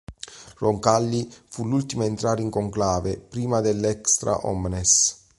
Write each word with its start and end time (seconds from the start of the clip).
Roncalli 0.57 1.31
fu 1.47 1.63
l'ultimo 1.63 2.01
a 2.01 2.07
entrare 2.07 2.41
in 2.41 2.49
conclave, 2.49 3.19
prima 3.19 3.61
dell"'extra 3.61 4.47
omnes". 4.47 5.25